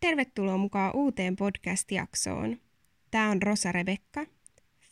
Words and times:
Tervetuloa 0.00 0.56
mukaan 0.56 0.96
uuteen 0.96 1.36
podcast-jaksoon. 1.36 2.56
Tämä 3.10 3.30
on 3.30 3.42
Rosa 3.42 3.72
Rebekka, 3.72 4.26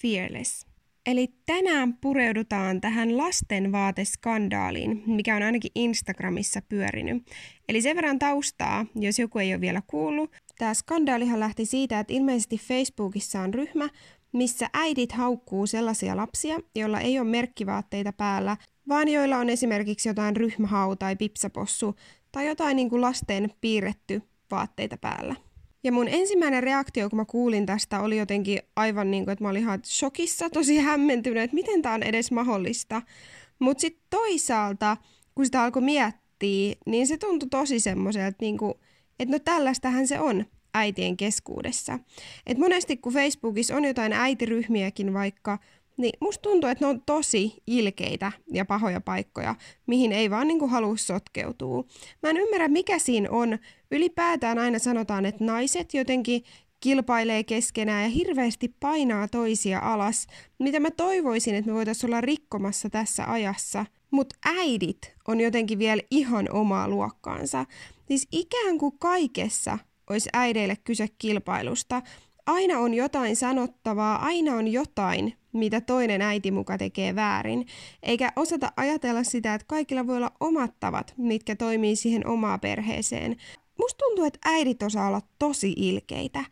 Fearless. 0.02 0.66
Eli 1.06 1.28
tänään 1.46 1.96
pureudutaan 1.96 2.80
tähän 2.80 3.16
lasten 3.16 3.72
vaateskandaaliin, 3.72 5.02
mikä 5.06 5.36
on 5.36 5.42
ainakin 5.42 5.70
Instagramissa 5.74 6.62
pyörinyt. 6.68 7.26
Eli 7.68 7.82
sen 7.82 7.96
verran 7.96 8.18
taustaa, 8.18 8.86
jos 8.94 9.18
joku 9.18 9.38
ei 9.38 9.54
ole 9.54 9.60
vielä 9.60 9.82
kuullut. 9.86 10.30
Tämä 10.58 10.74
skandaalihan 10.74 11.40
lähti 11.40 11.66
siitä, 11.66 12.00
että 12.00 12.12
ilmeisesti 12.12 12.58
Facebookissa 12.58 13.40
on 13.40 13.54
ryhmä, 13.54 13.88
missä 14.32 14.70
äidit 14.72 15.12
haukkuu 15.12 15.66
sellaisia 15.66 16.16
lapsia, 16.16 16.60
joilla 16.74 17.00
ei 17.00 17.18
ole 17.18 17.28
merkkivaatteita 17.28 18.12
päällä, 18.12 18.56
vaan 18.88 19.08
joilla 19.08 19.36
on 19.36 19.50
esimerkiksi 19.50 20.08
jotain 20.08 20.36
ryhmähau 20.36 20.96
tai 20.96 21.16
pipsapossu 21.16 21.94
tai 22.34 22.46
jotain 22.46 22.76
niin 22.76 22.90
kuin 22.90 23.02
lasten 23.02 23.50
piirretty 23.60 24.22
vaatteita 24.50 24.96
päällä. 24.96 25.34
Ja 25.84 25.92
mun 25.92 26.08
ensimmäinen 26.08 26.62
reaktio, 26.62 27.10
kun 27.10 27.16
mä 27.16 27.24
kuulin 27.24 27.66
tästä, 27.66 28.00
oli 28.00 28.16
jotenkin 28.16 28.58
aivan 28.76 29.10
niin 29.10 29.24
kuin, 29.24 29.32
että 29.32 29.44
mä 29.44 29.48
olin 29.48 29.62
ihan 29.62 29.80
shokissa, 29.84 30.50
tosi 30.50 30.78
hämmentynyt, 30.78 31.42
että 31.42 31.54
miten 31.54 31.82
tämä 31.82 31.94
on 31.94 32.02
edes 32.02 32.30
mahdollista. 32.30 33.02
Mutta 33.58 33.80
sitten 33.80 34.04
toisaalta, 34.10 34.96
kun 35.34 35.44
sitä 35.44 35.62
alkoi 35.62 35.82
miettiä, 35.82 36.74
niin 36.86 37.06
se 37.06 37.16
tuntui 37.16 37.48
tosi 37.48 37.80
semmoiselta, 37.80 38.36
niin 38.40 38.58
että 39.18 39.32
no 39.34 39.38
tällaistähän 39.38 40.08
se 40.08 40.20
on 40.20 40.44
äitien 40.74 41.16
keskuudessa. 41.16 41.98
Et 42.46 42.58
monesti 42.58 42.96
kun 42.96 43.12
Facebookissa 43.12 43.76
on 43.76 43.84
jotain 43.84 44.12
äitiryhmiäkin 44.12 45.14
vaikka, 45.14 45.58
niin 45.96 46.12
musta 46.20 46.42
tuntuu, 46.42 46.70
että 46.70 46.84
ne 46.84 46.88
on 46.88 47.02
tosi 47.06 47.62
ilkeitä 47.66 48.32
ja 48.52 48.64
pahoja 48.64 49.00
paikkoja, 49.00 49.54
mihin 49.86 50.12
ei 50.12 50.30
vaan 50.30 50.48
niinku 50.48 50.68
halua 50.68 50.96
sotkeutua. 50.96 51.84
Mä 52.22 52.30
en 52.30 52.36
ymmärrä, 52.36 52.68
mikä 52.68 52.98
siinä 52.98 53.30
on. 53.30 53.58
Ylipäätään 53.90 54.58
aina 54.58 54.78
sanotaan, 54.78 55.26
että 55.26 55.44
naiset 55.44 55.94
jotenkin 55.94 56.44
kilpailee 56.80 57.44
keskenään 57.44 58.02
ja 58.02 58.08
hirveästi 58.08 58.74
painaa 58.80 59.28
toisia 59.28 59.78
alas, 59.78 60.26
mitä 60.58 60.80
mä 60.80 60.90
toivoisin, 60.90 61.54
että 61.54 61.70
me 61.70 61.74
voitaisiin 61.74 62.08
olla 62.08 62.20
rikkomassa 62.20 62.90
tässä 62.90 63.32
ajassa. 63.32 63.86
Mutta 64.10 64.36
äidit 64.44 65.14
on 65.28 65.40
jotenkin 65.40 65.78
vielä 65.78 66.02
ihan 66.10 66.48
omaa 66.52 66.88
luokkaansa. 66.88 67.66
Siis 68.08 68.28
ikään 68.32 68.78
kuin 68.78 68.98
kaikessa 68.98 69.78
olisi 70.10 70.30
äideille 70.32 70.76
kyse 70.84 71.08
kilpailusta. 71.18 72.02
Aina 72.46 72.78
on 72.78 72.94
jotain 72.94 73.36
sanottavaa, 73.36 74.16
aina 74.16 74.54
on 74.54 74.68
jotain, 74.68 75.34
mitä 75.52 75.80
toinen 75.80 76.22
äiti 76.22 76.50
muka 76.50 76.78
tekee 76.78 77.14
väärin, 77.14 77.66
eikä 78.02 78.32
osata 78.36 78.72
ajatella 78.76 79.24
sitä, 79.24 79.54
että 79.54 79.66
kaikilla 79.68 80.06
voi 80.06 80.16
olla 80.16 80.32
omat 80.40 80.74
tavat, 80.80 81.14
mitkä 81.16 81.56
toimii 81.56 81.96
siihen 81.96 82.26
omaa 82.26 82.58
perheeseen. 82.58 83.36
Musta 83.78 83.98
tuntuu, 83.98 84.24
että 84.24 84.38
äidit 84.44 84.82
osaa 84.82 85.08
olla 85.08 85.20
tosi 85.38 85.74
ilkeitä. 85.76 86.44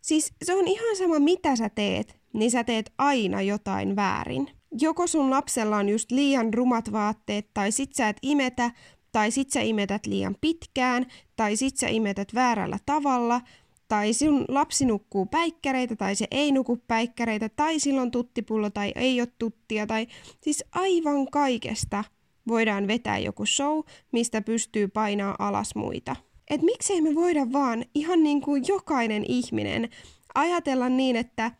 Siis 0.00 0.32
se 0.44 0.54
on 0.54 0.68
ihan 0.68 0.96
sama, 0.96 1.18
mitä 1.18 1.56
sä 1.56 1.68
teet, 1.68 2.16
niin 2.32 2.50
sä 2.50 2.64
teet 2.64 2.92
aina 2.98 3.42
jotain 3.42 3.96
väärin. 3.96 4.50
Joko 4.80 5.06
sun 5.06 5.30
lapsella 5.30 5.76
on 5.76 5.88
just 5.88 6.10
liian 6.10 6.54
rumat 6.54 6.92
vaatteet, 6.92 7.50
tai 7.54 7.72
sit 7.72 7.94
sä 7.94 8.08
et 8.08 8.16
imetä, 8.22 8.70
tai 9.12 9.30
sit 9.30 9.50
sä 9.50 9.60
imetät 9.60 10.06
liian 10.06 10.36
pitkään, 10.40 11.06
tai 11.36 11.56
sit 11.56 11.76
sä 11.76 11.88
imetät 11.88 12.34
väärällä 12.34 12.78
tavalla, 12.86 13.40
tai 13.88 14.12
sinun 14.12 14.44
lapsi 14.48 14.84
nukkuu 14.84 15.26
päikkäreitä 15.26 15.96
tai 15.96 16.14
se 16.14 16.26
ei 16.30 16.52
nuku 16.52 16.76
päikkäreitä, 16.76 17.48
tai 17.48 17.78
silloin 17.80 18.10
tuttipullo 18.10 18.70
tai 18.70 18.92
ei 18.94 19.20
ole 19.20 19.28
tuttia, 19.38 19.86
tai 19.86 20.06
siis 20.40 20.64
aivan 20.72 21.26
kaikesta 21.30 22.04
voidaan 22.48 22.86
vetää 22.86 23.18
joku 23.18 23.46
show, 23.46 23.80
mistä 24.12 24.42
pystyy 24.42 24.88
painaa 24.88 25.36
alas 25.38 25.74
muita. 25.74 26.16
Et 26.50 26.62
miksei 26.62 27.00
me 27.00 27.14
voida 27.14 27.52
vaan 27.52 27.84
ihan 27.94 28.22
niin 28.22 28.40
kuin 28.40 28.64
jokainen 28.68 29.24
ihminen 29.28 29.88
ajatella 30.34 30.88
niin, 30.88 31.16
että 31.16 31.50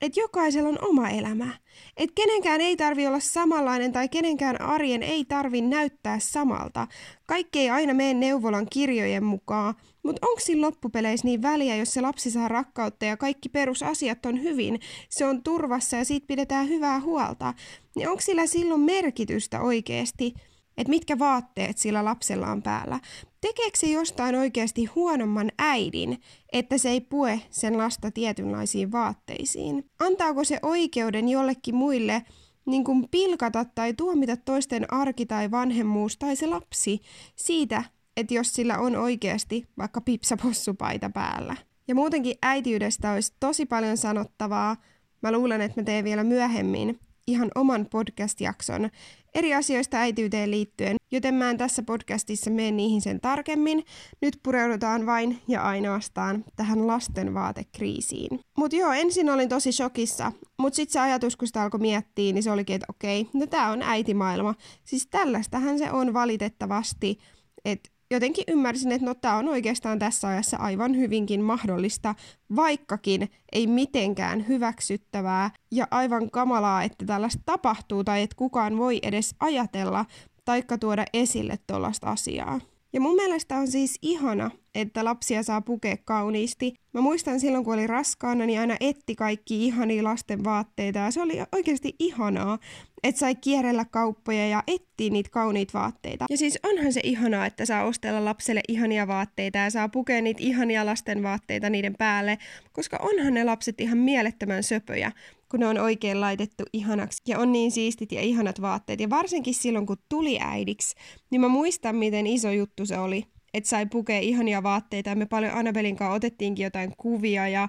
että 0.00 0.20
jokaisella 0.20 0.68
on 0.68 0.78
oma 0.82 1.08
elämä. 1.08 1.48
Että 1.96 2.22
kenenkään 2.22 2.60
ei 2.60 2.76
tarvi 2.76 3.06
olla 3.06 3.20
samanlainen 3.20 3.92
tai 3.92 4.08
kenenkään 4.08 4.60
arjen 4.60 5.02
ei 5.02 5.24
tarvi 5.24 5.60
näyttää 5.60 6.18
samalta. 6.18 6.86
Kaikki 7.26 7.58
ei 7.58 7.70
aina 7.70 7.94
mene 7.94 8.14
neuvolan 8.14 8.66
kirjojen 8.70 9.24
mukaan, 9.24 9.74
mutta 10.04 10.26
onko 10.26 10.40
siinä 10.40 10.66
loppupeleissä 10.66 11.26
niin 11.26 11.42
väliä, 11.42 11.76
jos 11.76 11.94
se 11.94 12.00
lapsi 12.00 12.30
saa 12.30 12.48
rakkautta 12.48 13.04
ja 13.04 13.16
kaikki 13.16 13.48
perusasiat 13.48 14.26
on 14.26 14.42
hyvin, 14.42 14.80
se 15.08 15.26
on 15.26 15.42
turvassa 15.42 15.96
ja 15.96 16.04
siitä 16.04 16.26
pidetään 16.26 16.68
hyvää 16.68 17.00
huolta, 17.00 17.54
niin 17.96 18.08
onko 18.08 18.20
sillä 18.20 18.46
silloin 18.46 18.80
merkitystä 18.80 19.60
oikeasti, 19.60 20.34
että 20.76 20.90
mitkä 20.90 21.18
vaatteet 21.18 21.78
sillä 21.78 22.04
lapsella 22.04 22.50
on 22.50 22.62
päällä. 22.62 23.00
Tekeekö 23.40 23.78
se 23.78 23.86
jostain 23.86 24.34
oikeasti 24.34 24.84
huonomman 24.84 25.52
äidin, 25.58 26.18
että 26.52 26.78
se 26.78 26.88
ei 26.88 27.00
pue 27.00 27.40
sen 27.50 27.78
lasta 27.78 28.10
tietynlaisiin 28.10 28.92
vaatteisiin? 28.92 29.90
Antaako 30.00 30.44
se 30.44 30.58
oikeuden 30.62 31.28
jollekin 31.28 31.74
muille 31.74 32.22
niin 32.66 32.84
kuin 32.84 33.08
pilkata 33.10 33.64
tai 33.64 33.94
tuomita 33.94 34.36
toisten 34.36 34.92
arki 34.92 35.26
tai 35.26 35.50
vanhemmuus 35.50 36.16
tai 36.16 36.36
se 36.36 36.46
lapsi 36.46 37.00
siitä, 37.36 37.84
että 38.16 38.34
jos 38.34 38.54
sillä 38.54 38.78
on 38.78 38.96
oikeasti 38.96 39.68
vaikka 39.78 40.00
pipsapossupaita 40.00 41.10
päällä. 41.10 41.56
Ja 41.88 41.94
muutenkin 41.94 42.34
äitiydestä 42.42 43.12
olisi 43.12 43.32
tosi 43.40 43.66
paljon 43.66 43.96
sanottavaa. 43.96 44.76
Mä 45.22 45.32
luulen, 45.32 45.60
että 45.60 45.80
mä 45.80 45.84
teen 45.84 46.04
vielä 46.04 46.24
myöhemmin 46.24 47.00
ihan 47.26 47.50
oman 47.54 47.86
podcast-jakson 47.86 48.90
eri 49.34 49.54
asioista 49.54 49.96
äitiyteen 49.96 50.50
liittyen, 50.50 50.96
joten 51.10 51.34
mä 51.34 51.50
en 51.50 51.58
tässä 51.58 51.82
podcastissa 51.82 52.50
mene 52.50 52.70
niihin 52.70 53.02
sen 53.02 53.20
tarkemmin. 53.20 53.84
Nyt 54.20 54.38
pureudutaan 54.42 55.06
vain 55.06 55.42
ja 55.48 55.62
ainoastaan 55.62 56.44
tähän 56.56 56.86
lasten 56.86 57.34
vaatekriisiin. 57.34 58.40
Mut 58.58 58.72
joo, 58.72 58.92
ensin 58.92 59.30
olin 59.30 59.48
tosi 59.48 59.72
shokissa, 59.72 60.32
mut 60.58 60.74
sitten 60.74 60.92
se 60.92 61.00
ajatus, 61.00 61.36
kun 61.36 61.48
sitä 61.48 61.62
alkoi 61.62 61.80
miettiä, 61.80 62.32
niin 62.32 62.42
se 62.42 62.50
olikin, 62.50 62.76
että 62.76 62.86
okei, 62.90 63.28
no 63.32 63.46
tää 63.46 63.70
on 63.70 63.82
äitimaailma. 63.82 64.54
Siis 64.84 65.06
tällaistähän 65.06 65.78
se 65.78 65.90
on 65.90 66.14
valitettavasti, 66.14 67.18
että 67.64 67.90
jotenkin 68.14 68.44
ymmärsin, 68.48 68.92
että 68.92 69.06
no 69.06 69.14
tämä 69.14 69.36
on 69.36 69.48
oikeastaan 69.48 69.98
tässä 69.98 70.28
ajassa 70.28 70.56
aivan 70.56 70.96
hyvinkin 70.96 71.42
mahdollista, 71.42 72.14
vaikkakin 72.56 73.28
ei 73.52 73.66
mitenkään 73.66 74.48
hyväksyttävää 74.48 75.50
ja 75.70 75.88
aivan 75.90 76.30
kamalaa, 76.30 76.82
että 76.82 77.06
tällaista 77.06 77.42
tapahtuu 77.46 78.04
tai 78.04 78.22
että 78.22 78.36
kukaan 78.36 78.78
voi 78.78 78.98
edes 79.02 79.34
ajatella 79.40 80.04
taikka 80.44 80.78
tuoda 80.78 81.04
esille 81.12 81.58
tuollaista 81.66 82.06
asiaa. 82.06 82.60
Ja 82.92 83.00
mun 83.00 83.14
mielestä 83.14 83.56
on 83.56 83.68
siis 83.68 83.98
ihana, 84.02 84.50
että 84.74 85.04
lapsia 85.04 85.42
saa 85.42 85.60
pukea 85.60 85.96
kauniisti. 86.04 86.74
Mä 86.92 87.00
muistan 87.00 87.40
silloin, 87.40 87.64
kun 87.64 87.74
oli 87.74 87.86
raskaana, 87.86 88.46
niin 88.46 88.60
aina 88.60 88.76
etti 88.80 89.14
kaikki 89.14 89.66
ihania 89.66 90.04
lasten 90.04 90.44
vaatteita 90.44 90.98
ja 90.98 91.10
se 91.10 91.22
oli 91.22 91.42
oikeasti 91.52 91.94
ihanaa, 91.98 92.58
että 93.02 93.18
sai 93.18 93.34
kierrellä 93.34 93.84
kauppoja 93.84 94.48
ja 94.48 94.62
etsiä 94.66 95.10
niitä 95.10 95.30
kauniita 95.30 95.78
vaatteita. 95.78 96.24
Ja 96.30 96.36
siis 96.36 96.58
onhan 96.62 96.92
se 96.92 97.00
ihanaa, 97.04 97.46
että 97.46 97.66
saa 97.66 97.84
ostella 97.84 98.24
lapselle 98.24 98.60
ihania 98.68 99.06
vaatteita 99.06 99.58
ja 99.58 99.70
saa 99.70 99.88
pukea 99.88 100.22
niitä 100.22 100.42
ihania 100.42 100.86
lasten 100.86 101.22
vaatteita 101.22 101.70
niiden 101.70 101.94
päälle, 101.98 102.38
koska 102.72 102.98
onhan 103.02 103.34
ne 103.34 103.44
lapset 103.44 103.80
ihan 103.80 103.98
mielettömän 103.98 104.62
söpöjä, 104.62 105.12
kun 105.50 105.60
ne 105.60 105.66
on 105.66 105.78
oikein 105.78 106.20
laitettu 106.20 106.64
ihanaksi 106.72 107.22
ja 107.28 107.38
on 107.38 107.52
niin 107.52 107.70
siistit 107.70 108.12
ja 108.12 108.20
ihanat 108.20 108.60
vaatteet. 108.60 109.00
Ja 109.00 109.10
varsinkin 109.10 109.54
silloin, 109.54 109.86
kun 109.86 109.96
tuli 110.08 110.38
äidiksi, 110.40 110.96
niin 111.30 111.40
mä 111.40 111.48
muistan, 111.48 111.96
miten 111.96 112.26
iso 112.26 112.50
juttu 112.50 112.86
se 112.86 112.98
oli 112.98 113.24
että 113.54 113.68
sai 113.68 113.86
pukea 113.86 114.18
ihania 114.18 114.62
vaatteita 114.62 115.10
ja 115.10 115.16
me 115.16 115.26
paljon 115.26 115.52
Annabelin 115.54 115.96
kanssa 115.96 116.14
otettiinkin 116.14 116.64
jotain 116.64 116.92
kuvia 116.96 117.48
ja 117.48 117.68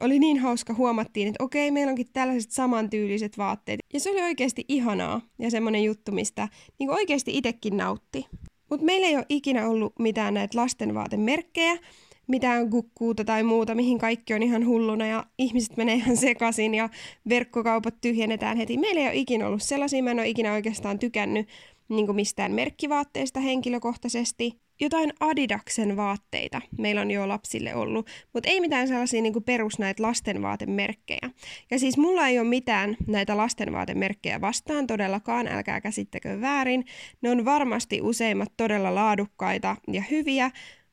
oli 0.00 0.18
niin 0.18 0.38
hauska, 0.38 0.74
huomattiin, 0.74 1.28
että 1.28 1.44
okei, 1.44 1.70
meillä 1.70 1.90
onkin 1.90 2.06
tällaiset 2.12 2.50
samantyyliset 2.50 3.38
vaatteet. 3.38 3.80
Ja 3.92 4.00
se 4.00 4.10
oli 4.10 4.22
oikeasti 4.22 4.64
ihanaa 4.68 5.20
ja 5.38 5.50
semmoinen 5.50 5.84
juttu, 5.84 6.12
mistä 6.12 6.48
niin 6.78 6.90
oikeasti 6.90 7.36
itsekin 7.36 7.76
nautti. 7.76 8.26
Mutta 8.70 8.86
meillä 8.86 9.06
ei 9.06 9.16
ole 9.16 9.26
ikinä 9.28 9.68
ollut 9.68 9.92
mitään 9.98 10.34
näitä 10.34 10.58
lastenvaatemerkkejä, 10.58 11.78
mitään 12.26 12.70
kukkuuta 12.70 13.24
tai 13.24 13.42
muuta, 13.42 13.74
mihin 13.74 13.98
kaikki 13.98 14.34
on 14.34 14.42
ihan 14.42 14.66
hulluna 14.66 15.06
ja 15.06 15.26
ihmiset 15.38 15.76
menee 15.76 15.94
ihan 15.94 16.16
sekaisin 16.16 16.74
ja 16.74 16.88
verkkokaupat 17.28 17.94
tyhjennetään 18.00 18.56
heti. 18.56 18.78
Meillä 18.78 19.00
ei 19.00 19.06
ole 19.06 19.16
ikinä 19.16 19.46
ollut 19.46 19.62
sellaisia, 19.62 20.02
mä 20.02 20.10
en 20.10 20.18
ole 20.18 20.28
ikinä 20.28 20.52
oikeastaan 20.52 20.98
tykännyt 20.98 21.48
niin 21.88 22.14
mistään 22.14 22.52
merkkivaatteista 22.52 23.40
henkilökohtaisesti 23.40 24.65
jotain 24.80 25.12
Adidaksen 25.20 25.96
vaatteita 25.96 26.60
meillä 26.78 27.00
on 27.00 27.10
jo 27.10 27.28
lapsille 27.28 27.74
ollut, 27.74 28.06
mutta 28.32 28.50
ei 28.50 28.60
mitään 28.60 28.88
sellaisia 28.88 29.22
niin 29.22 29.44
perus 29.44 29.78
näitä 29.78 30.02
lastenvaatemerkkejä. 30.02 31.30
Ja 31.70 31.78
siis 31.78 31.98
mulla 31.98 32.28
ei 32.28 32.38
ole 32.38 32.48
mitään 32.48 32.96
näitä 33.06 33.36
lastenvaatemerkkejä 33.36 34.40
vastaan 34.40 34.86
todellakaan, 34.86 35.48
älkää 35.48 35.80
käsittäkö 35.80 36.40
väärin. 36.40 36.84
Ne 37.22 37.30
on 37.30 37.44
varmasti 37.44 38.00
useimmat 38.02 38.52
todella 38.56 38.94
laadukkaita 38.94 39.76
ja 39.92 40.02
hyviä, 40.10 40.50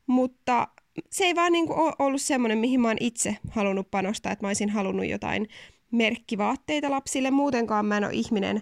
mutta 0.08 0.68
se 1.12 1.24
ei 1.26 1.36
vaan 1.36 1.52
niin 1.52 1.72
ole 1.72 1.94
ollut 2.00 2.22
semmoinen, 2.22 2.58
mihin 2.58 2.82
mä 2.82 2.88
oon 2.88 2.98
itse 3.00 3.38
halunnut 3.50 3.92
panostaa, 3.92 4.32
että 4.32 4.46
mä 4.46 4.50
olisin 4.50 4.70
halunnut 4.70 5.08
jotain 5.08 5.48
merkkivaatteita 5.92 6.92
lapsille. 6.92 7.32
Muutenkaan 7.32 7.86
mä 7.86 7.98
en 7.98 8.04
ole 8.04 8.14
ihminen, 8.14 8.62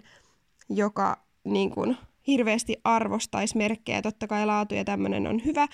joka 0.68 1.24
niin 1.44 1.70
kuin, 1.70 1.96
hirveästi 2.26 2.76
arvostaisi 2.84 3.56
merkkejä, 3.56 4.02
totta 4.02 4.26
kai 4.26 4.46
laatu 4.46 4.74
ja 4.74 4.84
tämmöinen 4.84 5.26
on 5.26 5.44
hyvä, 5.44 5.68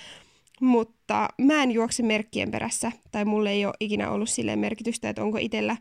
mutta 0.60 1.28
mä 1.42 1.62
en 1.62 1.70
juokse 1.70 2.02
merkkien 2.02 2.50
perässä, 2.50 2.92
tai 3.10 3.24
mulle 3.24 3.50
ei 3.50 3.66
ole 3.66 3.74
ikinä 3.80 4.10
ollut 4.10 4.28
silleen 4.28 4.58
merkitystä, 4.58 5.08
että 5.08 5.22
onko 5.22 5.38
itsellä 5.38 5.76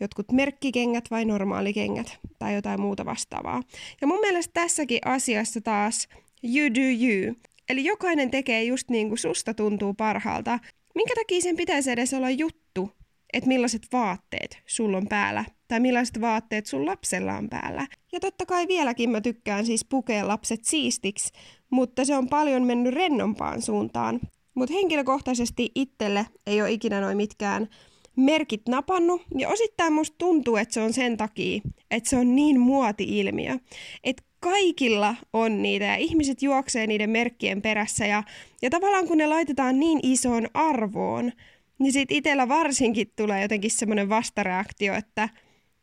jotkut 0.00 0.32
merkkikengät 0.32 1.10
vai 1.10 1.24
normaalikengät 1.24 2.18
tai 2.38 2.54
jotain 2.54 2.80
muuta 2.80 3.04
vastaavaa. 3.04 3.62
Ja 4.00 4.06
mun 4.06 4.20
mielestä 4.20 4.50
tässäkin 4.54 4.98
asiassa 5.04 5.60
taas 5.60 6.08
you 6.42 6.74
do 6.74 7.06
you. 7.06 7.34
Eli 7.68 7.84
jokainen 7.84 8.30
tekee 8.30 8.64
just 8.64 8.90
niin 8.90 9.08
kuin 9.08 9.18
susta 9.18 9.54
tuntuu 9.54 9.94
parhaalta. 9.94 10.58
Minkä 10.94 11.14
takia 11.14 11.40
sen 11.40 11.56
pitäisi 11.56 11.90
edes 11.90 12.14
olla 12.14 12.30
juttu, 12.30 12.90
että 13.32 13.48
millaiset 13.48 13.86
vaatteet 13.92 14.62
sulla 14.66 14.96
on 14.96 15.08
päällä 15.08 15.44
tai 15.68 15.80
millaiset 15.80 16.20
vaatteet 16.20 16.66
sun 16.66 16.86
lapsella 16.86 17.36
on 17.36 17.48
päällä. 17.48 17.86
Ja 18.12 18.20
totta 18.20 18.46
kai 18.46 18.68
vieläkin 18.68 19.10
mä 19.10 19.20
tykkään 19.20 19.66
siis 19.66 19.84
pukea 19.84 20.28
lapset 20.28 20.64
siistiksi, 20.64 21.32
mutta 21.70 22.04
se 22.04 22.16
on 22.16 22.28
paljon 22.28 22.62
mennyt 22.62 22.94
rennompaan 22.94 23.62
suuntaan. 23.62 24.20
Mutta 24.54 24.74
henkilökohtaisesti 24.74 25.70
itselle 25.74 26.26
ei 26.46 26.62
ole 26.62 26.72
ikinä 26.72 27.00
noin 27.00 27.16
mitkään 27.16 27.68
merkit 28.16 28.68
napannut, 28.68 29.22
ja 29.38 29.48
osittain 29.48 29.92
musta 29.92 30.16
tuntuu, 30.18 30.56
että 30.56 30.74
se 30.74 30.80
on 30.80 30.92
sen 30.92 31.16
takia, 31.16 31.60
että 31.90 32.10
se 32.10 32.16
on 32.16 32.36
niin 32.36 32.60
muoti-ilmiö, 32.60 33.58
että 34.04 34.22
kaikilla 34.40 35.14
on 35.32 35.62
niitä 35.62 35.84
ja 35.84 35.96
ihmiset 35.96 36.42
juoksee 36.42 36.86
niiden 36.86 37.10
merkkien 37.10 37.62
perässä 37.62 38.06
ja, 38.06 38.22
ja 38.62 38.70
tavallaan 38.70 39.08
kun 39.08 39.18
ne 39.18 39.26
laitetaan 39.26 39.80
niin 39.80 40.00
isoon 40.02 40.46
arvoon, 40.54 41.32
niin 41.78 41.92
sit 41.92 42.12
itsellä 42.12 42.48
varsinkin 42.48 43.12
tulee 43.16 43.42
jotenkin 43.42 43.70
semmoinen 43.70 44.08
vastareaktio, 44.08 44.94
että 44.94 45.28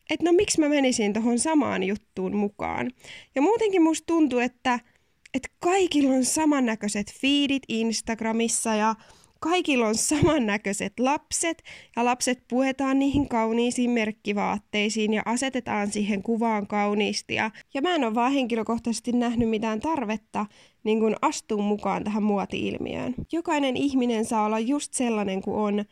et 0.09 0.21
no 0.21 0.31
miksi 0.31 0.59
mä 0.59 0.69
menisin 0.69 1.13
tuohon 1.13 1.39
samaan 1.39 1.83
juttuun 1.83 2.35
mukaan. 2.35 2.91
Ja 3.35 3.41
muutenkin 3.41 3.81
musta 3.81 4.05
tuntuu, 4.05 4.39
että, 4.39 4.79
että 5.33 5.49
kaikilla 5.59 6.13
on 6.13 6.25
samannäköiset 6.25 7.13
feedit 7.21 7.63
Instagramissa 7.67 8.75
ja 8.75 8.95
kaikilla 9.39 9.87
on 9.87 9.95
samannäköiset 9.95 10.99
lapset 10.99 11.63
ja 11.95 12.05
lapset 12.05 12.43
puetaan 12.47 12.99
niihin 12.99 13.29
kauniisiin 13.29 13.89
merkkivaatteisiin 13.89 15.13
ja 15.13 15.21
asetetaan 15.25 15.91
siihen 15.91 16.23
kuvaan 16.23 16.67
kauniisti. 16.67 17.35
Ja, 17.35 17.51
ja 17.73 17.81
mä 17.81 17.95
en 17.95 18.03
ole 18.03 18.15
vaan 18.15 18.31
henkilökohtaisesti 18.31 19.11
nähnyt 19.11 19.49
mitään 19.49 19.79
tarvetta 19.79 20.45
niin 20.83 20.99
kun 20.99 21.15
astua 21.21 21.63
mukaan 21.63 22.03
tähän 22.03 22.23
muoti-ilmiöön. 22.23 23.15
Jokainen 23.31 23.77
ihminen 23.77 24.25
saa 24.25 24.45
olla 24.45 24.59
just 24.59 24.93
sellainen 24.93 25.41
kuin 25.41 25.57
on, 25.57 25.85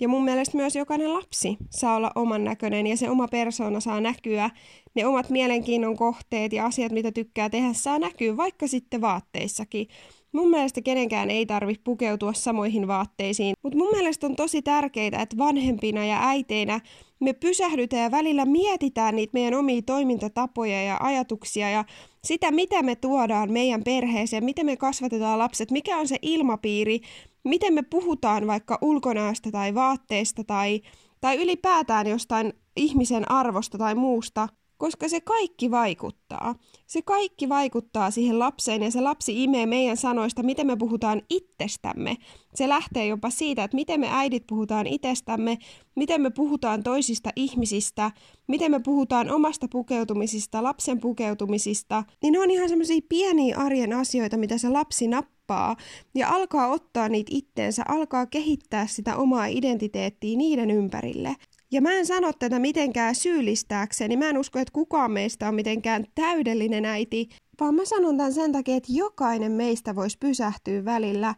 ja 0.00 0.08
mun 0.08 0.24
mielestä 0.24 0.56
myös 0.56 0.76
jokainen 0.76 1.14
lapsi 1.14 1.56
saa 1.70 1.96
olla 1.96 2.12
oman 2.14 2.44
näköinen 2.44 2.86
ja 2.86 2.96
se 2.96 3.10
oma 3.10 3.28
persoona 3.28 3.80
saa 3.80 4.00
näkyä. 4.00 4.50
Ne 4.94 5.06
omat 5.06 5.30
mielenkiinnon 5.30 5.96
kohteet 5.96 6.52
ja 6.52 6.66
asiat, 6.66 6.92
mitä 6.92 7.12
tykkää 7.12 7.50
tehdä, 7.50 7.72
saa 7.72 7.98
näkyä 7.98 8.36
vaikka 8.36 8.66
sitten 8.66 9.00
vaatteissakin. 9.00 9.88
Mun 10.32 10.50
mielestä 10.50 10.80
kenenkään 10.82 11.30
ei 11.30 11.46
tarvitse 11.46 11.82
pukeutua 11.84 12.32
samoihin 12.32 12.88
vaatteisiin, 12.88 13.54
mutta 13.62 13.78
mun 13.78 13.90
mielestä 13.90 14.26
on 14.26 14.36
tosi 14.36 14.62
tärkeää, 14.62 15.22
että 15.22 15.38
vanhempina 15.38 16.04
ja 16.04 16.28
äiteinä 16.28 16.80
me 17.20 17.32
pysähdytään 17.32 18.02
ja 18.02 18.10
välillä 18.10 18.44
mietitään 18.44 19.16
niitä 19.16 19.30
meidän 19.32 19.54
omia 19.54 19.82
toimintatapoja 19.82 20.82
ja 20.82 20.96
ajatuksia 21.00 21.70
ja 21.70 21.84
sitä, 22.24 22.50
mitä 22.50 22.82
me 22.82 22.96
tuodaan 22.96 23.52
meidän 23.52 23.84
perheeseen, 23.84 24.44
miten 24.44 24.66
me 24.66 24.76
kasvatetaan 24.76 25.38
lapset, 25.38 25.70
mikä 25.70 25.98
on 25.98 26.08
se 26.08 26.18
ilmapiiri, 26.22 27.00
miten 27.48 27.74
me 27.74 27.82
puhutaan 27.82 28.46
vaikka 28.46 28.78
ulkonäöstä 28.80 29.50
tai 29.50 29.74
vaatteesta 29.74 30.44
tai, 30.44 30.80
tai 31.20 31.42
ylipäätään 31.42 32.06
jostain 32.06 32.52
ihmisen 32.76 33.30
arvosta 33.30 33.78
tai 33.78 33.94
muusta, 33.94 34.48
koska 34.78 35.08
se 35.08 35.20
kaikki 35.20 35.70
vaikuttaa. 35.70 36.54
Se 36.86 37.02
kaikki 37.02 37.48
vaikuttaa 37.48 38.10
siihen 38.10 38.38
lapseen 38.38 38.82
ja 38.82 38.90
se 38.90 39.00
lapsi 39.00 39.44
imee 39.44 39.66
meidän 39.66 39.96
sanoista, 39.96 40.42
miten 40.42 40.66
me 40.66 40.76
puhutaan 40.76 41.22
itsestämme. 41.30 42.16
Se 42.54 42.68
lähtee 42.68 43.06
jopa 43.06 43.30
siitä, 43.30 43.64
että 43.64 43.74
miten 43.74 44.00
me 44.00 44.08
äidit 44.10 44.46
puhutaan 44.46 44.86
itsestämme, 44.86 45.58
miten 45.96 46.20
me 46.20 46.30
puhutaan 46.30 46.82
toisista 46.82 47.30
ihmisistä, 47.36 48.10
miten 48.46 48.70
me 48.70 48.80
puhutaan 48.80 49.30
omasta 49.30 49.66
pukeutumisista, 49.70 50.62
lapsen 50.62 51.00
pukeutumisista. 51.00 52.04
Niin 52.22 52.32
ne 52.32 52.40
on 52.40 52.50
ihan 52.50 52.68
semmoisia 52.68 53.00
pieniä 53.08 53.56
arjen 53.56 53.92
asioita, 53.92 54.36
mitä 54.36 54.58
se 54.58 54.68
lapsi 54.68 55.08
nappaa 55.08 55.76
ja 56.14 56.28
alkaa 56.28 56.68
ottaa 56.68 57.08
niitä 57.08 57.30
itteensä, 57.34 57.82
alkaa 57.88 58.26
kehittää 58.26 58.86
sitä 58.86 59.16
omaa 59.16 59.46
identiteettiä 59.46 60.36
niiden 60.36 60.70
ympärille. 60.70 61.36
Ja 61.70 61.82
mä 61.82 61.92
en 61.92 62.06
sano 62.06 62.32
tätä 62.32 62.58
mitenkään 62.58 63.14
syyllistääkseni, 63.14 64.16
mä 64.16 64.28
en 64.28 64.38
usko, 64.38 64.58
että 64.58 64.72
kukaan 64.72 65.10
meistä 65.10 65.48
on 65.48 65.54
mitenkään 65.54 66.04
täydellinen 66.14 66.84
äiti, 66.84 67.28
vaan 67.60 67.74
mä 67.74 67.84
sanon 67.84 68.16
tämän 68.16 68.32
sen 68.32 68.52
takia, 68.52 68.76
että 68.76 68.92
jokainen 68.92 69.52
meistä 69.52 69.96
voisi 69.96 70.18
pysähtyä 70.18 70.84
välillä. 70.84 71.34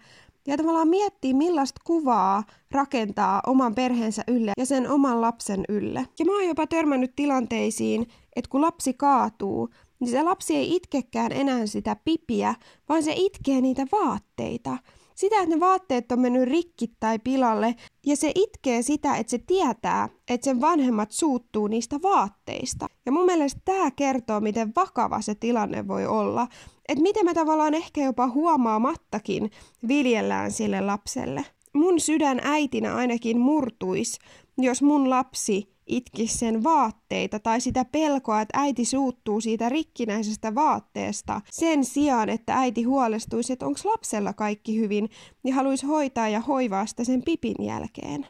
Ja 0.47 0.57
tavallaan 0.57 0.89
miettiä, 0.89 1.35
millaista 1.35 1.81
kuvaa 1.85 2.45
rakentaa 2.71 3.43
oman 3.47 3.75
perheensä 3.75 4.25
ylle 4.29 4.53
ja 4.59 4.67
sen 4.67 4.91
oman 4.91 5.21
lapsen 5.21 5.65
ylle. 5.69 6.07
Ja 6.19 6.25
mä 6.25 6.33
oon 6.33 6.47
jopa 6.47 6.67
törmännyt 6.67 7.17
tilanteisiin, 7.17 8.07
että 8.37 8.49
kun 8.51 8.61
lapsi 8.61 8.95
kaatuu, 8.95 9.69
niin 10.01 10.11
se 10.11 10.23
lapsi 10.23 10.57
ei 10.57 10.77
itkekään 10.77 11.33
enää 11.33 11.67
sitä 11.67 11.97
pipiä, 12.05 12.55
vaan 12.89 13.03
se 13.03 13.13
itkee 13.17 13.61
niitä 13.61 13.87
vaatteita– 13.93 14.79
sitä, 15.21 15.43
että 15.43 15.55
ne 15.55 15.61
vaatteet 15.61 16.13
on 16.13 16.21
mennyt 16.21 16.49
rikki 16.49 16.93
tai 17.01 17.19
pilalle, 17.19 17.75
ja 18.07 18.17
se 18.17 18.33
itkee 18.35 18.83
sitä, 18.83 19.17
että 19.17 19.31
se 19.31 19.39
tietää, 19.39 20.09
että 20.29 20.45
sen 20.45 20.61
vanhemmat 20.61 21.11
suuttuu 21.11 21.67
niistä 21.67 21.97
vaatteista. 22.03 22.87
Ja 23.07 23.13
mun 23.13 23.27
mielestä 23.27 23.61
tämä 23.65 23.91
kertoo, 23.91 24.41
miten 24.41 24.73
vakava 24.77 25.21
se 25.21 25.35
tilanne 25.35 25.89
voi 25.89 26.07
olla. 26.07 26.49
Että 26.89 27.03
miten 27.03 27.25
me 27.25 27.35
tavallaan 27.35 27.75
ehkä 27.75 28.05
jopa 28.05 28.29
huomaamattakin 28.29 29.51
viljellään 29.89 30.51
sille 30.51 30.81
lapselle. 30.81 31.45
Mun 31.73 32.01
sydän 32.01 32.41
äitinä 32.43 32.95
ainakin 32.95 33.39
murtuisi, 33.39 34.19
jos 34.59 34.83
mun 34.83 35.11
lapsi 35.11 35.75
itki 35.91 36.27
sen 36.27 36.63
vaatteita 36.63 37.39
tai 37.39 37.61
sitä 37.61 37.85
pelkoa, 37.85 38.41
että 38.41 38.59
äiti 38.61 38.85
suuttuu 38.85 39.41
siitä 39.41 39.69
rikkinäisestä 39.69 40.55
vaatteesta 40.55 41.41
sen 41.51 41.85
sijaan, 41.85 42.29
että 42.29 42.55
äiti 42.55 42.83
huolestuisi, 42.83 43.53
että 43.53 43.67
onko 43.67 43.81
lapsella 43.85 44.33
kaikki 44.33 44.79
hyvin 44.79 45.09
ja 45.45 45.55
haluaisi 45.55 45.87
hoitaa 45.87 46.29
ja 46.29 46.41
hoivaa 46.41 46.87
sitä 46.87 47.05
sen 47.05 47.23
pipin 47.23 47.65
jälkeen. 47.65 48.27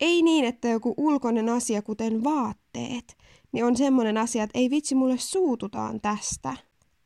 Ei 0.00 0.22
niin, 0.22 0.44
että 0.44 0.68
joku 0.68 0.94
ulkoinen 0.96 1.48
asia, 1.48 1.82
kuten 1.82 2.24
vaatteet, 2.24 3.16
niin 3.52 3.64
on 3.64 3.76
semmoinen 3.76 4.18
asia, 4.18 4.42
että 4.42 4.58
ei 4.58 4.70
vitsi 4.70 4.94
mulle 4.94 5.18
suututaan 5.18 6.00
tästä. 6.00 6.56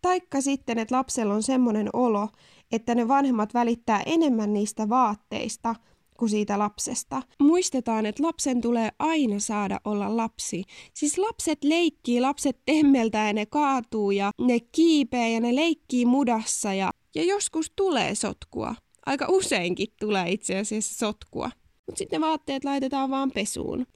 Taikka 0.02 0.40
sitten, 0.40 0.78
että 0.78 0.96
lapsella 0.96 1.34
on 1.34 1.42
semmoinen 1.42 1.90
olo, 1.92 2.28
että 2.72 2.94
ne 2.94 3.08
vanhemmat 3.08 3.54
välittää 3.54 4.02
enemmän 4.06 4.52
niistä 4.52 4.88
vaatteista– 4.88 5.74
kuin 6.18 6.28
siitä 6.28 6.58
lapsesta. 6.58 7.22
Muistetaan, 7.40 8.06
että 8.06 8.22
lapsen 8.22 8.60
tulee 8.60 8.90
aina 8.98 9.38
saada 9.38 9.80
olla 9.84 10.16
lapsi. 10.16 10.64
Siis 10.94 11.18
lapset 11.18 11.64
leikkii, 11.64 12.20
lapset 12.20 12.58
temmeltää 12.66 13.26
ja 13.26 13.32
ne 13.32 13.46
kaatuu 13.46 14.10
ja 14.10 14.30
ne 14.40 14.60
kiipee 14.60 15.32
ja 15.32 15.40
ne 15.40 15.54
leikkii 15.54 16.06
mudassa 16.06 16.74
ja, 16.74 16.90
ja 17.14 17.24
joskus 17.24 17.72
tulee 17.76 18.14
sotkua. 18.14 18.74
Aika 19.06 19.26
useinkin 19.28 19.88
tulee 20.00 20.30
itse 20.30 20.58
asiassa 20.58 21.06
sotkua. 21.06 21.50
Mutta 21.86 21.98
sitten 21.98 22.20
vaatteet 22.20 22.64
laitetaan 22.64 23.10
vaan 23.10 23.30
pesuun. 23.30 23.86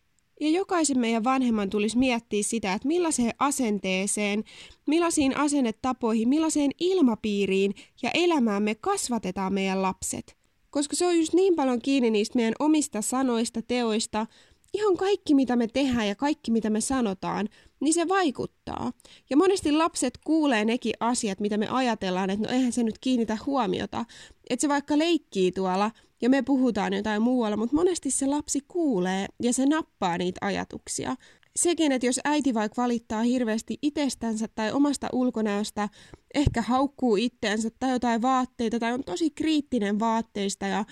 Ja 0.40 0.50
jokaisen 0.50 0.98
meidän 0.98 1.24
vanhemman 1.24 1.70
tulisi 1.70 1.98
miettiä 1.98 2.42
sitä, 2.42 2.72
että 2.72 2.88
millaiseen 2.88 3.32
asenteeseen, 3.38 4.44
millaisiin 4.86 5.36
asennetapoihin, 5.36 6.28
millaiseen 6.28 6.70
ilmapiiriin 6.80 7.74
ja 8.02 8.10
elämään 8.14 8.62
me 8.62 8.74
kasvatetaan 8.74 9.52
meidän 9.52 9.82
lapset– 9.82 10.36
koska 10.72 10.96
se 10.96 11.06
on 11.06 11.18
just 11.18 11.32
niin 11.32 11.56
paljon 11.56 11.82
kiinni 11.82 12.10
niistä 12.10 12.36
meidän 12.36 12.54
omista 12.58 13.02
sanoista, 13.02 13.62
teoista, 13.62 14.26
ihan 14.74 14.96
kaikki 14.96 15.34
mitä 15.34 15.56
me 15.56 15.66
tehdään 15.66 16.08
ja 16.08 16.14
kaikki 16.14 16.50
mitä 16.50 16.70
me 16.70 16.80
sanotaan, 16.80 17.48
niin 17.80 17.94
se 17.94 18.08
vaikuttaa. 18.08 18.92
Ja 19.30 19.36
monesti 19.36 19.72
lapset 19.72 20.18
kuulee 20.24 20.64
nekin 20.64 20.94
asiat, 21.00 21.40
mitä 21.40 21.56
me 21.56 21.68
ajatellaan, 21.68 22.30
että 22.30 22.46
no 22.46 22.54
eihän 22.54 22.72
se 22.72 22.82
nyt 22.82 22.98
kiinnitä 22.98 23.38
huomiota. 23.46 24.04
Että 24.50 24.60
se 24.60 24.68
vaikka 24.68 24.98
leikkii 24.98 25.52
tuolla 25.52 25.90
ja 26.22 26.30
me 26.30 26.42
puhutaan 26.42 26.92
jotain 26.92 27.22
muualla, 27.22 27.56
mutta 27.56 27.76
monesti 27.76 28.10
se 28.10 28.26
lapsi 28.26 28.60
kuulee 28.68 29.26
ja 29.42 29.52
se 29.52 29.66
nappaa 29.66 30.18
niitä 30.18 30.46
ajatuksia 30.46 31.16
sekin, 31.56 31.92
että 31.92 32.06
jos 32.06 32.20
äiti 32.24 32.54
vaikka 32.54 32.82
valittaa 32.82 33.22
hirveästi 33.22 33.78
itsestänsä 33.82 34.48
tai 34.54 34.72
omasta 34.72 35.08
ulkonäöstä, 35.12 35.88
ehkä 36.34 36.62
haukkuu 36.62 37.16
itteensä 37.16 37.68
tai 37.78 37.90
jotain 37.90 38.22
vaatteita 38.22 38.78
tai 38.78 38.92
on 38.92 39.04
tosi 39.04 39.30
kriittinen 39.30 40.00
vaatteista 40.00 40.66
ja 40.66 40.84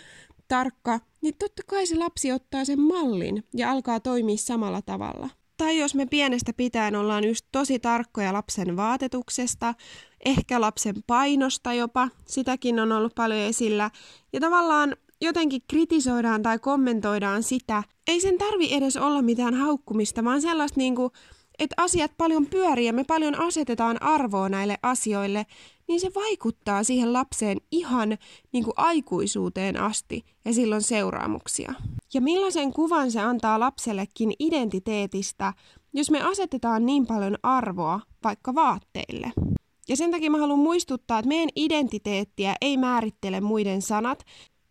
tarkka, 0.48 1.00
niin 1.20 1.34
totta 1.38 1.62
kai 1.66 1.86
se 1.86 1.96
lapsi 1.96 2.32
ottaa 2.32 2.64
sen 2.64 2.80
mallin 2.80 3.44
ja 3.56 3.70
alkaa 3.70 4.00
toimia 4.00 4.36
samalla 4.36 4.82
tavalla. 4.82 5.30
Tai 5.56 5.78
jos 5.78 5.94
me 5.94 6.06
pienestä 6.06 6.52
pitäen 6.52 6.96
ollaan 6.96 7.24
just 7.24 7.46
tosi 7.52 7.78
tarkkoja 7.78 8.32
lapsen 8.32 8.76
vaatetuksesta, 8.76 9.74
ehkä 10.24 10.60
lapsen 10.60 10.96
painosta 11.06 11.72
jopa, 11.72 12.08
sitäkin 12.26 12.80
on 12.80 12.92
ollut 12.92 13.14
paljon 13.14 13.40
esillä. 13.40 13.90
Ja 14.32 14.40
tavallaan 14.40 14.96
jotenkin 15.20 15.62
kritisoidaan 15.68 16.42
tai 16.42 16.58
kommentoidaan 16.58 17.42
sitä, 17.42 17.82
ei 18.08 18.20
sen 18.20 18.38
tarvi 18.38 18.74
edes 18.74 18.96
olla 18.96 19.22
mitään 19.22 19.54
haukkumista, 19.54 20.24
vaan 20.24 20.42
sellaista 20.42 20.80
niinku, 20.80 21.12
että 21.58 21.74
asiat 21.76 22.12
paljon 22.16 22.46
pyörii 22.46 22.86
ja 22.86 22.92
me 22.92 23.04
paljon 23.04 23.40
asetetaan 23.40 24.02
arvoa 24.02 24.48
näille 24.48 24.78
asioille, 24.82 25.46
niin 25.88 26.00
se 26.00 26.10
vaikuttaa 26.14 26.84
siihen 26.84 27.12
lapseen 27.12 27.58
ihan 27.70 28.18
niin 28.52 28.64
kuin 28.64 28.74
aikuisuuteen 28.76 29.80
asti 29.80 30.24
ja 30.44 30.54
silloin 30.54 30.82
seuraamuksia. 30.82 31.74
Ja 32.14 32.20
millaisen 32.20 32.72
kuvan 32.72 33.10
se 33.10 33.20
antaa 33.20 33.60
lapsellekin 33.60 34.32
identiteetistä, 34.38 35.54
jos 35.92 36.10
me 36.10 36.22
asetetaan 36.22 36.86
niin 36.86 37.06
paljon 37.06 37.36
arvoa 37.42 38.00
vaikka 38.24 38.54
vaatteille. 38.54 39.32
Ja 39.88 39.96
sen 39.96 40.10
takia 40.10 40.30
mä 40.30 40.38
haluan 40.38 40.58
muistuttaa, 40.58 41.18
että 41.18 41.28
meidän 41.28 41.48
identiteettiä 41.56 42.54
ei 42.60 42.76
määrittele 42.76 43.40
muiden 43.40 43.82
sanat, 43.82 44.24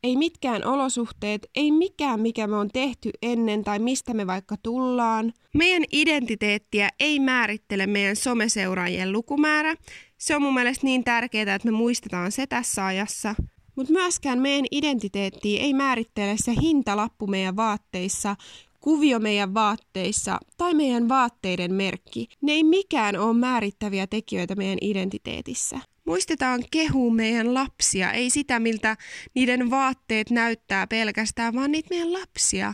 ei 0.04 0.16
mitkään 0.16 0.66
olosuhteet, 0.66 1.50
ei 1.56 1.72
mikään, 1.72 2.20
mikä 2.20 2.48
me 2.48 2.56
on 2.56 2.70
tehty 2.74 3.10
ennen 3.22 3.64
tai 3.64 3.80
mistä 3.80 4.14
me 4.14 4.28
vaikka 4.28 4.56
tullaan. 4.64 5.34
Meidän 5.54 5.84
identiteettiä 5.92 6.90
ei 7.00 7.20
määrittele 7.20 7.88
meidän 7.88 8.16
someseuraajien 8.16 9.12
lukumäärä. 9.12 9.76
Se 10.18 10.36
on 10.36 10.42
mun 10.42 10.54
mielestä 10.54 10.86
niin 10.86 11.04
tärkeää, 11.04 11.56
että 11.56 11.68
me 11.68 11.72
muistetaan 11.72 12.32
se 12.32 12.48
tässä 12.48 12.86
ajassa. 12.86 13.36
Mutta 13.76 13.94
myöskään 13.94 14.40
meidän 14.40 14.66
identiteettiä 14.72 15.62
ei 15.62 15.74
määrittele 15.74 16.36
se 16.38 16.54
hintalappu 16.62 17.28
meidän 17.28 17.56
vaatteissa, 17.56 18.36
kuvio 18.80 19.20
meidän 19.20 19.54
vaatteissa 19.54 20.40
tai 20.58 20.74
meidän 20.74 21.10
vaatteiden 21.10 21.74
merkki. 21.74 22.28
Ne 22.42 22.52
ei 22.52 22.64
mikään 22.64 23.18
ole 23.18 23.34
määrittäviä 23.34 24.08
tekijöitä 24.08 24.56
meidän 24.56 24.78
identiteetissä. 24.82 25.80
Muistetaan 26.10 26.64
kehua 26.72 27.14
meidän 27.14 27.54
lapsia, 27.54 28.12
ei 28.12 28.30
sitä 28.30 28.60
miltä 28.60 28.98
niiden 29.36 29.70
vaatteet 29.70 30.30
näyttää 30.30 30.88
pelkästään, 30.88 31.54
vaan 31.54 31.72
niitä 31.72 31.90
meidän 31.90 32.14
lapsia. 32.14 32.74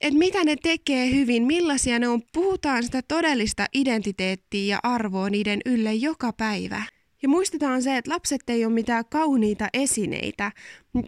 Että 0.00 0.18
mitä 0.18 0.44
ne 0.44 0.56
tekee 0.62 1.10
hyvin, 1.10 1.42
millaisia 1.42 1.98
ne 1.98 2.08
on, 2.08 2.22
puhutaan 2.32 2.82
sitä 2.82 3.02
todellista 3.08 3.66
identiteettiä 3.74 4.74
ja 4.74 4.80
arvoa 4.82 5.30
niiden 5.30 5.60
ylle 5.66 5.94
joka 5.94 6.32
päivä. 6.32 6.82
Ja 7.22 7.28
muistetaan 7.28 7.82
se, 7.82 7.96
että 7.96 8.10
lapset 8.10 8.50
ei 8.50 8.64
ole 8.64 8.74
mitään 8.74 9.04
kauniita 9.10 9.68
esineitä 9.72 10.52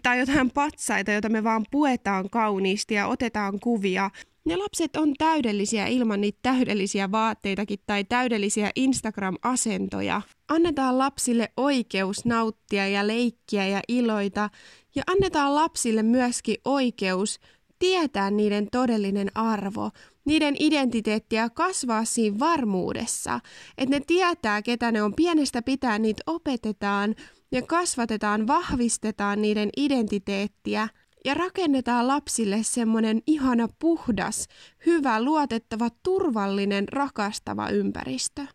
tai 0.03 0.19
jotain 0.19 0.51
patsaita, 0.51 1.11
joita 1.11 1.29
me 1.29 1.43
vaan 1.43 1.65
puetaan 1.71 2.29
kauniisti 2.29 2.93
ja 2.93 3.07
otetaan 3.07 3.59
kuvia, 3.59 4.09
ne 4.45 4.57
lapset 4.57 4.95
on 4.95 5.13
täydellisiä 5.17 5.87
ilman 5.87 6.21
niitä 6.21 6.39
täydellisiä 6.41 7.11
vaatteitakin 7.11 7.79
tai 7.87 8.03
täydellisiä 8.03 8.71
Instagram-asentoja. 8.75 10.21
Annetaan 10.49 10.97
lapsille 10.97 11.51
oikeus 11.57 12.25
nauttia 12.25 12.87
ja 12.87 13.07
leikkiä 13.07 13.67
ja 13.67 13.81
iloita. 13.87 14.49
Ja 14.95 15.03
annetaan 15.07 15.55
lapsille 15.55 16.03
myöskin 16.03 16.57
oikeus 16.65 17.39
tietää 17.79 18.31
niiden 18.31 18.67
todellinen 18.71 19.31
arvo, 19.35 19.89
niiden 20.25 20.55
identiteettiä 20.59 21.49
kasvaa 21.49 22.05
siinä 22.05 22.39
varmuudessa, 22.39 23.39
että 23.77 23.95
ne 23.95 24.01
tietää, 24.07 24.61
ketä 24.61 24.91
ne 24.91 25.03
on. 25.03 25.13
Pienestä 25.13 25.61
pitää, 25.61 25.99
niitä 25.99 26.23
opetetaan 26.27 27.15
ja 27.51 27.61
kasvatetaan, 27.61 28.47
vahvistetaan 28.47 29.41
niiden 29.41 29.69
identiteettiä– 29.77 30.87
ja 31.25 31.33
rakennetaan 31.33 32.07
lapsille 32.07 32.57
semmoinen 32.61 33.21
ihana 33.27 33.67
puhdas, 33.79 34.47
hyvä, 34.85 35.23
luotettava, 35.23 35.89
turvallinen, 36.03 36.89
rakastava 36.89 37.69
ympäristö. 37.69 38.45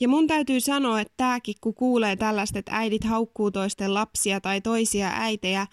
Ja 0.00 0.08
mun 0.08 0.26
täytyy 0.26 0.60
sanoa, 0.60 1.00
että 1.00 1.14
tääkin 1.16 1.54
kun 1.60 1.74
kuulee 1.74 2.16
tällaista, 2.16 2.58
että 2.58 2.76
äidit 2.76 3.04
haukkuu 3.04 3.50
toisten 3.50 3.94
lapsia 3.94 4.40
tai 4.40 4.60
toisia 4.60 5.10
äitejä, 5.14 5.66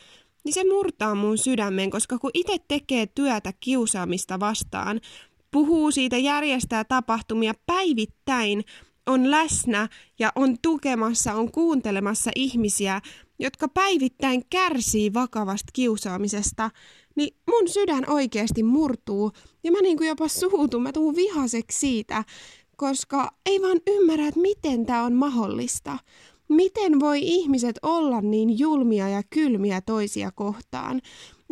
niin 0.43 0.53
se 0.53 0.63
murtaa 0.69 1.15
mun 1.15 1.37
sydämen, 1.37 1.89
koska 1.89 2.19
kun 2.19 2.31
itse 2.33 2.57
tekee 2.67 3.05
työtä 3.05 3.53
kiusaamista 3.59 4.39
vastaan, 4.39 5.01
puhuu 5.51 5.91
siitä, 5.91 6.17
järjestää 6.17 6.83
tapahtumia 6.83 7.53
päivittäin, 7.65 8.63
on 9.05 9.31
läsnä 9.31 9.87
ja 10.19 10.31
on 10.35 10.57
tukemassa, 10.61 11.33
on 11.33 11.51
kuuntelemassa 11.51 12.31
ihmisiä, 12.35 13.01
jotka 13.39 13.67
päivittäin 13.67 14.43
kärsii 14.49 15.13
vakavasta 15.13 15.71
kiusaamisesta, 15.73 16.71
niin 17.15 17.35
mun 17.47 17.67
sydän 17.67 18.09
oikeasti 18.09 18.63
murtuu 18.63 19.31
ja 19.63 19.71
mä 19.71 19.81
niin 19.81 19.97
kuin 19.97 20.07
jopa 20.07 20.27
suutun, 20.27 20.83
mä 20.83 20.91
tuun 20.91 21.15
vihaseksi 21.15 21.79
siitä, 21.79 22.23
koska 22.75 23.31
ei 23.45 23.61
vaan 23.61 23.79
ymmärrä, 23.87 24.27
että 24.27 24.39
miten 24.39 24.85
tämä 24.85 25.03
on 25.03 25.13
mahdollista. 25.13 25.97
Miten 26.49 26.99
voi 26.99 27.19
ihmiset 27.21 27.79
olla 27.83 28.21
niin 28.21 28.59
julmia 28.59 29.09
ja 29.09 29.23
kylmiä 29.29 29.81
toisia 29.81 30.31
kohtaan? 30.31 31.01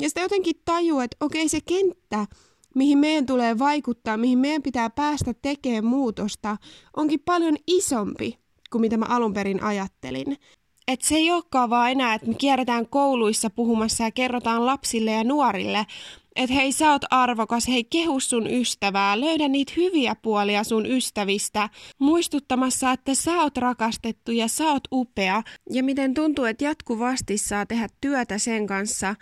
Ja 0.01 0.10
sitä 0.10 0.22
jotenkin 0.22 0.56
tajuu, 0.65 1.00
että 1.00 1.17
okei 1.20 1.50
se 1.50 1.60
kenttä, 1.62 2.25
mihin 2.75 2.98
meidän 2.98 3.25
tulee 3.25 3.60
vaikuttaa, 3.60 4.17
mihin 4.17 4.39
meidän 4.39 4.63
pitää 4.63 4.89
päästä 4.89 5.34
tekemään 5.41 5.86
muutosta, 5.86 6.58
onkin 6.96 7.20
paljon 7.20 7.56
isompi 7.67 8.38
kuin 8.72 8.82
mitä 8.82 8.98
mä 8.98 9.06
alun 9.06 9.34
perin 9.34 9.63
ajattelin. 9.63 10.38
Et 10.88 11.01
se 11.01 11.15
ei 11.15 11.32
olekaan 11.32 11.70
vaan 11.70 11.91
enää, 11.91 12.13
että 12.13 12.27
me 12.27 12.34
kierretään 12.34 12.88
kouluissa 12.88 13.50
puhumassa 13.50 14.03
ja 14.03 14.12
kerrotaan 14.12 14.65
lapsille 14.65 15.12
ja 15.12 15.24
nuorille, 15.24 15.86
että 16.36 16.53
hei 16.56 16.72
sä 16.72 16.91
oot 16.91 17.01
arvokas, 17.10 17.67
hei 17.67 17.84
kehu 17.84 18.20
sun 18.20 18.48
ystävää, 18.48 19.22
löydä 19.22 19.48
niitä 19.48 19.74
hyviä 19.77 20.15
puolia 20.15 20.63
sun 20.63 20.86
ystävistä, 20.86 21.70
muistuttamassa, 22.00 22.91
että 22.91 23.13
sä 23.13 23.32
oot 23.32 23.58
rakastettu 23.58 24.32
ja 24.32 24.48
sä 24.48 24.63
oot 24.63 24.84
upea. 24.91 25.44
Ja 25.72 25.84
miten 25.84 26.13
tuntuu, 26.13 26.46
että 26.46 26.63
jatkuvasti 26.63 27.38
saa 27.38 27.65
tehdä 27.65 27.88
työtä 28.01 28.38
sen 28.38 28.67
kanssa, 28.67 29.15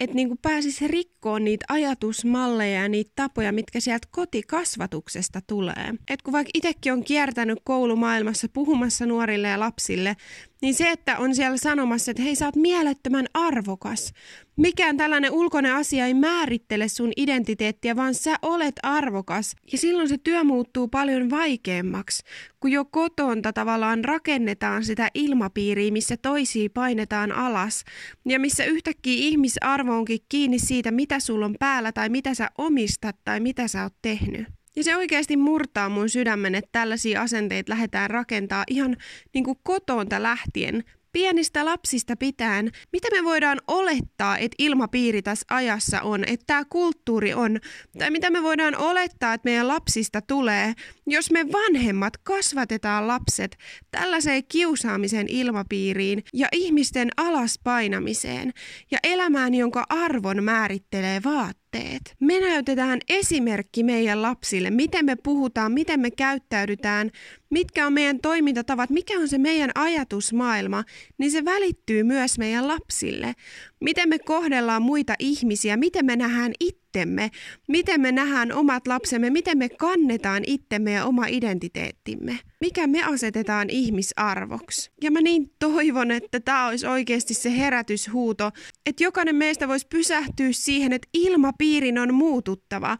että 0.00 0.16
niinku 0.16 0.36
pääsisi 0.42 0.88
rikkoon 0.88 1.44
niitä 1.44 1.66
ajatusmalleja 1.68 2.82
ja 2.82 2.88
niitä 2.88 3.12
tapoja, 3.16 3.52
mitkä 3.52 3.80
sieltä 3.80 4.08
kotikasvatuksesta 4.10 5.40
tulee. 5.46 5.94
Et 6.08 6.22
kun 6.22 6.32
vaikka 6.32 6.50
itsekin 6.54 6.92
on 6.92 7.04
kiertänyt 7.04 7.58
koulumaailmassa 7.64 8.46
puhumassa 8.52 9.06
nuorille 9.06 9.48
ja 9.48 9.60
lapsille, 9.60 10.16
niin 10.62 10.74
se, 10.74 10.90
että 10.90 11.18
on 11.18 11.34
siellä 11.34 11.56
sanomassa, 11.56 12.10
että 12.10 12.22
hei 12.22 12.34
sä 12.34 12.44
oot 12.46 12.56
mielettömän 12.56 13.26
arvokas. 13.34 14.12
Mikään 14.56 14.96
tällainen 14.96 15.32
ulkoinen 15.32 15.74
asia 15.74 16.06
ei 16.06 16.14
määrittele 16.14 16.88
sun 16.88 17.12
identiteettiä, 17.16 17.96
vaan 17.96 18.14
sä 18.14 18.36
olet 18.42 18.74
arvokas. 18.82 19.56
Ja 19.72 19.78
silloin 19.78 20.08
se 20.08 20.18
työ 20.18 20.44
muuttuu 20.44 20.88
paljon 20.88 21.30
vaikeammaksi, 21.30 22.22
kun 22.60 22.72
jo 22.72 22.84
kotonta 22.84 23.52
tavallaan 23.52 24.04
rakennetaan 24.04 24.84
sitä 24.84 25.10
ilmapiiriä, 25.14 25.92
missä 25.92 26.16
toisia 26.16 26.68
painetaan 26.74 27.32
alas. 27.32 27.84
Ja 28.24 28.40
missä 28.40 28.64
yhtäkkiä 28.64 29.16
ihmisarvo 29.16 29.96
onkin 29.96 30.20
kiinni 30.28 30.58
siitä, 30.58 30.90
mitä 30.90 31.20
sulla 31.20 31.46
on 31.46 31.54
päällä 31.58 31.92
tai 31.92 32.08
mitä 32.08 32.34
sä 32.34 32.50
omistat 32.58 33.16
tai 33.24 33.40
mitä 33.40 33.68
sä 33.68 33.82
oot 33.82 33.94
tehnyt. 34.02 34.57
Ja 34.78 34.84
se 34.84 34.96
oikeasti 34.96 35.36
murtaa 35.36 35.88
mun 35.88 36.08
sydämen, 36.08 36.54
että 36.54 36.68
tällaisia 36.72 37.22
asenteita 37.22 37.70
lähdetään 37.72 38.10
rakentaa 38.10 38.64
ihan 38.68 38.96
niin 39.34 39.44
kuin 39.44 39.58
kotoonta 39.62 40.22
lähtien, 40.22 40.84
pienistä 41.12 41.64
lapsista 41.64 42.16
pitäen, 42.16 42.70
mitä 42.92 43.08
me 43.10 43.24
voidaan 43.24 43.60
olettaa, 43.66 44.38
että 44.38 44.54
ilmapiiri 44.58 45.22
tässä 45.22 45.46
ajassa 45.50 46.02
on, 46.02 46.24
että 46.24 46.44
tämä 46.46 46.62
kulttuuri 46.70 47.34
on, 47.34 47.58
tai 47.98 48.10
mitä 48.10 48.30
me 48.30 48.42
voidaan 48.42 48.76
olettaa, 48.76 49.34
että 49.34 49.48
meidän 49.48 49.68
lapsista 49.68 50.20
tulee, 50.20 50.74
jos 51.06 51.30
me 51.30 51.46
vanhemmat 51.52 52.16
kasvatetaan 52.16 53.08
lapset 53.08 53.56
tällaiseen 53.90 54.42
kiusaamisen 54.48 55.26
ilmapiiriin 55.28 56.22
ja 56.34 56.48
ihmisten 56.52 57.08
alaspainamiseen 57.16 58.52
ja 58.90 58.98
elämään, 59.02 59.54
jonka 59.54 59.84
arvon 59.88 60.44
määrittelee 60.44 61.20
vaat 61.24 61.56
vaatteet. 61.74 62.16
Me 62.20 62.40
näytetään 62.40 63.00
esimerkki 63.08 63.82
meidän 63.82 64.22
lapsille, 64.22 64.70
miten 64.70 65.04
me 65.04 65.16
puhutaan, 65.16 65.72
miten 65.72 66.00
me 66.00 66.10
käyttäydytään, 66.10 67.10
mitkä 67.50 67.86
on 67.86 67.92
meidän 67.92 68.20
toimintatavat, 68.20 68.90
mikä 68.90 69.18
on 69.18 69.28
se 69.28 69.38
meidän 69.38 69.70
ajatusmaailma, 69.74 70.84
niin 71.18 71.30
se 71.30 71.44
välittyy 71.44 72.02
myös 72.02 72.38
meidän 72.38 72.68
lapsille. 72.68 73.34
Miten 73.80 74.08
me 74.08 74.18
kohdellaan 74.18 74.82
muita 74.82 75.14
ihmisiä, 75.18 75.76
miten 75.76 76.06
me 76.06 76.16
nähdään 76.16 76.52
itsemme, 76.60 77.30
miten 77.68 78.00
me 78.00 78.12
nähdään 78.12 78.52
omat 78.52 78.86
lapsemme, 78.86 79.30
miten 79.30 79.58
me 79.58 79.68
kannetaan 79.68 80.42
itsemme 80.46 80.92
ja 80.92 81.04
oma 81.04 81.26
identiteettimme. 81.26 82.38
Mikä 82.60 82.86
me 82.86 83.02
asetetaan 83.02 83.70
ihmisarvoksi. 83.70 84.90
Ja 85.02 85.10
mä 85.10 85.20
niin 85.20 85.52
toivon, 85.58 86.10
että 86.10 86.40
tämä 86.40 86.66
olisi 86.66 86.86
oikeasti 86.86 87.34
se 87.34 87.56
herätyshuuto, 87.56 88.50
että 88.86 89.04
jokainen 89.04 89.36
meistä 89.36 89.68
voisi 89.68 89.86
pysähtyä 89.86 90.48
siihen, 90.50 90.92
että 90.92 91.08
ilmapiirin 91.14 91.98
on 91.98 92.14
muututtava. 92.14 92.98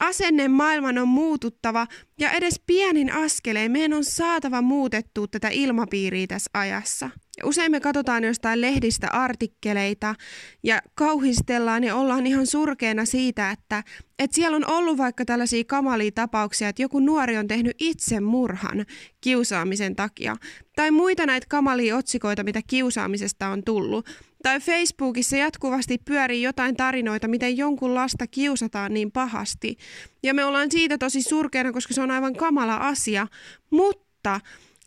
Asenne 0.00 0.48
maailman 0.48 0.98
on 0.98 1.08
muututtava 1.08 1.86
ja 2.20 2.30
edes 2.30 2.62
pienin 2.66 3.12
askeleen 3.12 3.72
meidän 3.72 3.92
on 3.92 4.04
saatava 4.04 4.62
muutettua 4.62 5.26
tätä 5.26 5.48
ilmapiiriä 5.48 6.26
tässä 6.26 6.50
ajassa. 6.54 7.10
Usein 7.44 7.70
me 7.70 7.80
katsotaan 7.80 8.24
jostain 8.24 8.60
lehdistä 8.60 9.08
artikkeleita 9.12 10.14
ja 10.62 10.82
kauhistellaan 10.94 11.84
ja 11.84 11.96
ollaan 11.96 12.26
ihan 12.26 12.46
surkeena 12.46 13.04
siitä, 13.04 13.50
että, 13.50 13.84
että 14.18 14.34
siellä 14.34 14.56
on 14.56 14.70
ollut 14.70 14.98
vaikka 14.98 15.24
tällaisia 15.24 15.64
kamalia 15.64 16.10
tapauksia, 16.14 16.68
että 16.68 16.82
joku 16.82 17.00
nuori 17.00 17.36
on 17.36 17.46
tehnyt 17.48 17.76
itsemurhan 17.78 18.86
kiusaamisen 19.20 19.96
takia. 19.96 20.36
Tai 20.76 20.90
muita 20.90 21.26
näitä 21.26 21.46
kamalia 21.50 21.96
otsikoita, 21.96 22.44
mitä 22.44 22.60
kiusaamisesta 22.66 23.48
on 23.48 23.64
tullut. 23.64 24.06
Tai 24.42 24.60
Facebookissa 24.60 25.36
jatkuvasti 25.36 25.98
pyörii 26.04 26.42
jotain 26.42 26.76
tarinoita, 26.76 27.28
miten 27.28 27.56
jonkun 27.56 27.94
lasta 27.94 28.26
kiusataan 28.26 28.94
niin 28.94 29.12
pahasti. 29.12 29.76
Ja 30.22 30.34
me 30.34 30.44
ollaan 30.44 30.70
siitä 30.70 30.98
tosi 30.98 31.22
surkeana, 31.22 31.72
koska 31.72 31.94
se 31.94 32.00
on 32.00 32.10
aivan 32.10 32.34
kamala 32.34 32.76
asia. 32.76 33.26
Mutta 33.70 34.40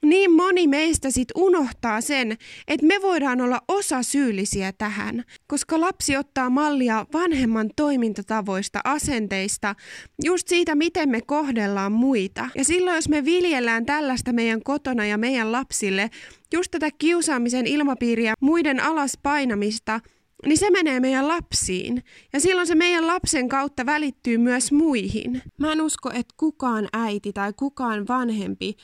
niin 0.05 0.31
moni 0.31 0.67
meistä 0.67 1.11
sit 1.11 1.27
unohtaa 1.35 2.01
sen, 2.01 2.31
että 2.67 2.85
me 2.85 2.95
voidaan 3.01 3.41
olla 3.41 3.61
osa 3.67 4.03
syyllisiä 4.03 4.73
tähän, 4.77 5.23
koska 5.47 5.81
lapsi 5.81 6.17
ottaa 6.17 6.49
mallia 6.49 7.05
vanhemman 7.13 7.69
toimintatavoista, 7.75 8.79
asenteista, 8.83 9.75
just 10.23 10.47
siitä, 10.47 10.75
miten 10.75 11.09
me 11.09 11.21
kohdellaan 11.21 11.91
muita. 11.91 12.49
Ja 12.55 12.63
silloin, 12.63 12.95
jos 12.95 13.09
me 13.09 13.25
viljellään 13.25 13.85
tällaista 13.85 14.33
meidän 14.33 14.63
kotona 14.63 15.05
ja 15.05 15.17
meidän 15.17 15.51
lapsille, 15.51 16.09
just 16.53 16.71
tätä 16.71 16.89
kiusaamisen 16.97 17.67
ilmapiiriä, 17.67 18.33
muiden 18.41 18.79
alas 18.79 19.17
painamista, 19.23 19.99
niin 20.45 20.57
se 20.57 20.69
menee 20.69 20.99
meidän 20.99 21.27
lapsiin. 21.27 22.03
Ja 22.33 22.39
silloin 22.39 22.67
se 22.67 22.75
meidän 22.75 23.07
lapsen 23.07 23.49
kautta 23.49 23.85
välittyy 23.85 24.37
myös 24.37 24.71
muihin. 24.71 25.41
Mä 25.57 25.71
en 25.71 25.81
usko, 25.81 26.09
että 26.09 26.33
kukaan 26.37 26.87
äiti 26.93 27.33
tai 27.33 27.53
kukaan 27.53 28.07
vanhempi 28.07 28.75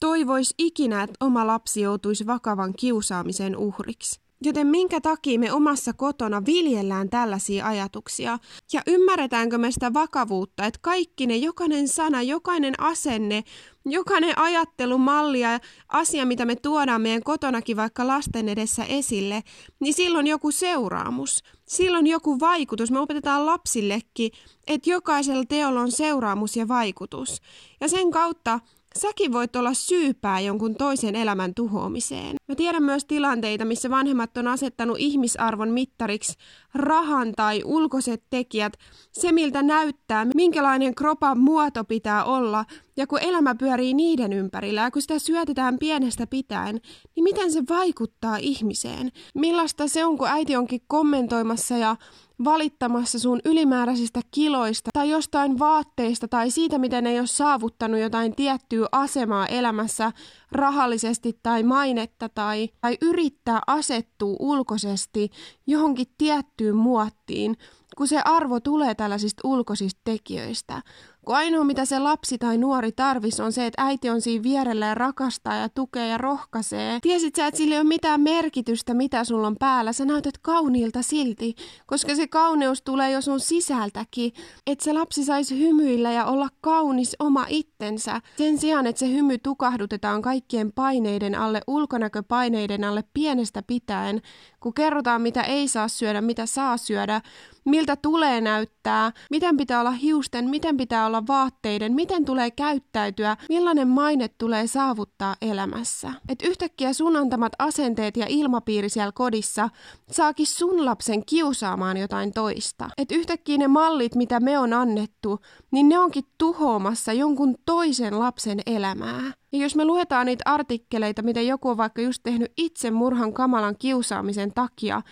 toivoisi 0.00 0.54
ikinä, 0.58 1.02
että 1.02 1.16
oma 1.20 1.46
lapsi 1.46 1.80
joutuisi 1.80 2.26
vakavan 2.26 2.72
kiusaamisen 2.72 3.56
uhriksi. 3.56 4.20
Joten 4.42 4.66
minkä 4.66 5.00
takia 5.00 5.38
me 5.38 5.52
omassa 5.52 5.92
kotona 5.92 6.46
viljellään 6.46 7.10
tällaisia 7.10 7.66
ajatuksia? 7.66 8.38
Ja 8.72 8.82
ymmärretäänkö 8.86 9.58
me 9.58 9.70
sitä 9.70 9.94
vakavuutta, 9.94 10.66
että 10.66 10.78
kaikki 10.82 11.26
ne, 11.26 11.36
jokainen 11.36 11.88
sana, 11.88 12.22
jokainen 12.22 12.74
asenne, 12.80 13.44
jokainen 13.84 14.38
ajattelumalli 14.38 15.40
ja 15.40 15.60
asia, 15.88 16.26
mitä 16.26 16.44
me 16.44 16.56
tuodaan 16.56 17.00
meidän 17.02 17.22
kotonakin 17.22 17.76
vaikka 17.76 18.06
lasten 18.06 18.48
edessä 18.48 18.84
esille, 18.84 19.42
niin 19.80 19.94
silloin 19.94 20.26
joku 20.26 20.50
seuraamus, 20.50 21.42
silloin 21.68 22.06
joku 22.06 22.40
vaikutus. 22.40 22.90
Me 22.90 23.00
opetetaan 23.00 23.46
lapsillekin, 23.46 24.32
että 24.66 24.90
jokaisella 24.90 25.44
teolla 25.44 25.80
on 25.80 25.92
seuraamus 25.92 26.56
ja 26.56 26.68
vaikutus. 26.68 27.40
Ja 27.80 27.88
sen 27.88 28.10
kautta 28.10 28.60
Säkin 28.98 29.32
voit 29.32 29.56
olla 29.56 29.74
syypää 29.74 30.40
jonkun 30.40 30.74
toisen 30.74 31.16
elämän 31.16 31.54
tuhoamiseen. 31.54 32.36
Mä 32.48 32.54
tiedän 32.54 32.82
myös 32.82 33.04
tilanteita, 33.04 33.64
missä 33.64 33.90
vanhemmat 33.90 34.36
on 34.36 34.46
asettanut 34.46 34.96
ihmisarvon 34.98 35.68
mittariksi 35.68 36.32
rahan 36.74 37.32
tai 37.36 37.62
ulkoiset 37.64 38.22
tekijät, 38.30 38.72
se 39.12 39.32
miltä 39.32 39.62
näyttää, 39.62 40.26
minkälainen 40.34 40.94
kropan 40.94 41.38
muoto 41.38 41.84
pitää 41.84 42.24
olla, 42.24 42.64
ja 42.96 43.06
kun 43.06 43.18
elämä 43.22 43.54
pyörii 43.54 43.94
niiden 43.94 44.32
ympärillä 44.32 44.80
ja 44.80 44.90
kun 44.90 45.02
sitä 45.02 45.18
syötetään 45.18 45.78
pienestä 45.78 46.26
pitäen, 46.26 46.80
niin 47.16 47.24
miten 47.24 47.52
se 47.52 47.62
vaikuttaa 47.68 48.36
ihmiseen? 48.36 49.12
Millaista 49.34 49.88
se 49.88 50.04
on, 50.04 50.18
kun 50.18 50.28
äiti 50.28 50.56
onkin 50.56 50.80
kommentoimassa 50.86 51.76
ja 51.76 51.96
valittamassa 52.44 53.18
sun 53.18 53.40
ylimääräisistä 53.44 54.20
kiloista 54.30 54.90
tai 54.92 55.10
jostain 55.10 55.58
vaatteista 55.58 56.28
tai 56.28 56.50
siitä, 56.50 56.78
miten 56.78 57.06
ei 57.06 57.18
ole 57.18 57.26
saavuttanut 57.26 58.00
jotain 58.00 58.36
tiettyä 58.36 58.86
asemaa 58.92 59.46
elämässä 59.46 60.12
rahallisesti 60.52 61.38
tai 61.42 61.62
mainetta 61.62 62.28
tai, 62.28 62.68
tai 62.80 62.98
yrittää 63.02 63.60
asettua 63.66 64.36
ulkoisesti 64.38 65.30
johonkin 65.66 66.06
tiettyyn 66.18 66.76
muottiin, 66.76 67.56
kun 67.96 68.08
se 68.08 68.20
arvo 68.24 68.60
tulee 68.60 68.94
tällaisista 68.94 69.48
ulkoisista 69.48 70.00
tekijöistä. 70.04 70.82
Kun 71.24 71.36
ainoa 71.36 71.64
mitä 71.64 71.84
se 71.84 71.98
lapsi 71.98 72.38
tai 72.38 72.58
nuori 72.58 72.92
tarvis 72.92 73.40
on 73.40 73.52
se, 73.52 73.66
että 73.66 73.84
äiti 73.84 74.10
on 74.10 74.20
siinä 74.20 74.42
vierellä 74.42 74.86
ja 74.86 74.94
rakastaa 74.94 75.56
ja 75.56 75.68
tukee 75.68 76.08
ja 76.08 76.18
rohkaisee. 76.18 76.98
Tiesit 77.02 77.34
sä, 77.34 77.46
että 77.46 77.58
sillä 77.58 77.74
ei 77.74 77.80
ole 77.80 77.88
mitään 77.88 78.20
merkitystä, 78.20 78.94
mitä 78.94 79.24
sulla 79.24 79.46
on 79.46 79.56
päällä. 79.56 79.92
Sä 79.92 80.04
näytät 80.04 80.38
kauniilta 80.38 81.02
silti, 81.02 81.54
koska 81.86 82.14
se 82.14 82.26
kauneus 82.26 82.82
tulee 82.82 83.10
jo 83.10 83.20
sun 83.20 83.40
sisältäkin. 83.40 84.32
Että 84.66 84.84
se 84.84 84.92
lapsi 84.92 85.24
saisi 85.24 85.60
hymyillä 85.60 86.12
ja 86.12 86.24
olla 86.24 86.48
kaunis 86.60 87.16
oma 87.18 87.46
itsensä. 87.48 88.20
Sen 88.36 88.58
sijaan, 88.58 88.86
että 88.86 89.00
se 89.00 89.12
hymy 89.12 89.38
tukahdutetaan 89.38 90.22
kaikkien 90.22 90.72
paineiden 90.72 91.34
alle, 91.34 91.60
ulkonäköpaineiden 91.66 92.84
alle 92.84 93.04
pienestä 93.14 93.62
pitäen, 93.66 94.20
kun 94.60 94.74
kerrotaan 94.74 95.22
mitä 95.22 95.42
ei 95.42 95.68
saa 95.68 95.88
syödä, 95.88 96.20
mitä 96.20 96.46
saa 96.46 96.76
syödä, 96.76 97.20
miltä 97.64 97.96
tulee 97.96 98.40
näyttää, 98.40 99.12
miten 99.30 99.56
pitää 99.56 99.80
olla 99.80 99.90
hiusten, 99.90 100.50
miten 100.50 100.76
pitää 100.76 101.06
olla 101.06 101.26
vaatteiden, 101.26 101.92
miten 101.92 102.24
tulee 102.24 102.50
käyttäytyä, 102.50 103.36
millainen 103.48 103.88
maine 103.88 104.28
tulee 104.28 104.66
saavuttaa 104.66 105.36
elämässä. 105.42 106.12
Et 106.28 106.42
yhtäkkiä 106.42 106.92
sun 106.92 107.16
antamat 107.16 107.52
asenteet 107.58 108.16
ja 108.16 108.26
ilmapiiri 108.28 108.88
siellä 108.88 109.12
kodissa 109.12 109.68
saakin 110.10 110.46
sun 110.46 110.84
lapsen 110.84 111.24
kiusaamaan 111.26 111.96
jotain 111.96 112.32
toista. 112.32 112.88
Et 112.98 113.12
yhtäkkiä 113.12 113.58
ne 113.58 113.68
mallit, 113.68 114.14
mitä 114.14 114.40
me 114.40 114.58
on 114.58 114.72
annettu, 114.72 115.40
niin 115.70 115.88
ne 115.88 115.98
onkin 115.98 116.24
tuhoamassa 116.38 117.12
jonkun 117.12 117.54
toisen 117.66 118.18
lapsen 118.18 118.60
elämää. 118.66 119.39
Ja 119.52 119.58
jos 119.58 119.76
me 119.76 119.84
luetaan 119.84 120.26
niitä 120.26 120.42
artikkeleita, 120.46 121.22
mitä 121.22 121.40
joku 121.40 121.68
on 121.68 121.76
vaikka 121.76 122.02
just 122.02 122.22
tehnyt 122.22 122.52
itse 122.56 122.90
murhan 122.90 123.32
kamalan 123.32 123.76
kiusaamisen 123.78 124.52
takia, 124.54 125.02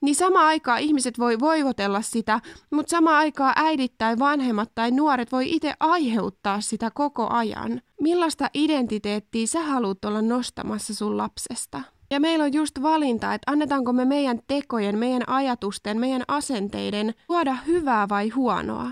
niin 0.00 0.14
sama 0.14 0.46
aikaa 0.46 0.78
ihmiset 0.78 1.18
voi 1.18 1.40
voivotella 1.40 2.02
sitä, 2.02 2.40
mutta 2.70 2.90
sama 2.90 3.18
aikaa 3.18 3.52
äidit 3.56 3.92
tai 3.98 4.18
vanhemmat 4.18 4.70
tai 4.74 4.90
nuoret 4.90 5.32
voi 5.32 5.52
itse 5.52 5.74
aiheuttaa 5.80 6.60
sitä 6.60 6.90
koko 6.94 7.28
ajan. 7.28 7.80
Millaista 8.00 8.50
identiteettiä 8.54 9.46
sä 9.46 9.62
haluat 9.62 10.04
olla 10.04 10.22
nostamassa 10.22 10.94
sun 10.94 11.16
lapsesta? 11.16 11.82
Ja 12.10 12.20
meillä 12.20 12.44
on 12.44 12.52
just 12.52 12.82
valinta, 12.82 13.34
että 13.34 13.52
annetaanko 13.52 13.92
me 13.92 14.04
meidän 14.04 14.40
tekojen, 14.46 14.98
meidän 14.98 15.28
ajatusten, 15.28 16.00
meidän 16.00 16.22
asenteiden 16.28 17.14
tuoda 17.26 17.54
hyvää 17.66 18.08
vai 18.08 18.28
huonoa. 18.28 18.90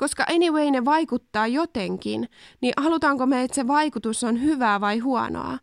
Koska 0.00 0.24
anyway 0.34 0.70
ne 0.70 0.84
vaikuttaa 0.84 1.46
jotenkin, 1.46 2.28
niin 2.60 2.74
halutaanko 2.76 3.26
me, 3.26 3.42
että 3.42 3.54
se 3.54 3.66
vaikutus 3.66 4.24
on 4.24 4.42
hyvää 4.42 4.80
vai 4.80 4.98
huonoa? 4.98 5.58